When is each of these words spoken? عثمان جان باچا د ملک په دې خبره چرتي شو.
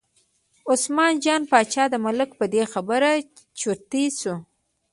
عثمان 0.71 1.13
جان 1.23 1.41
باچا 1.51 1.83
د 1.91 1.95
ملک 2.05 2.29
په 2.39 2.45
دې 2.53 2.63
خبره 2.73 3.09
چرتي 3.59 4.05
شو. 4.19 4.35